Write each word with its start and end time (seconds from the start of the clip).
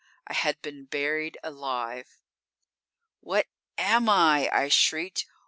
I 0.25 0.33
had 0.33 0.59
been 0.63 0.85
buried 0.85 1.37
alive! 1.43 2.07
_"What 3.21 3.45
am 3.77 4.09
I?" 4.09 4.49
I 4.51 4.67
shrieked. 4.67 5.27